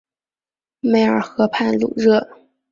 [0.79, 2.27] 迈尔河畔卢热。